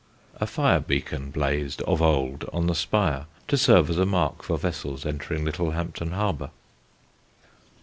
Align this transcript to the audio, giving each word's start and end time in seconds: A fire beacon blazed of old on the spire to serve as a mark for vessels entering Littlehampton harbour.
A 0.37 0.47
fire 0.47 0.79
beacon 0.79 1.29
blazed 1.29 1.83
of 1.83 2.01
old 2.01 2.49
on 2.51 2.65
the 2.65 2.73
spire 2.73 3.27
to 3.47 3.55
serve 3.55 3.87
as 3.91 3.99
a 3.99 4.05
mark 4.07 4.41
for 4.41 4.57
vessels 4.57 5.05
entering 5.05 5.45
Littlehampton 5.45 6.13
harbour. 6.13 6.49